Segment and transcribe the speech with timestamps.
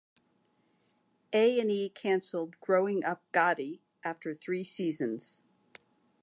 [1.31, 5.43] A and E canceled "Growing Up Gotti" after three seasons.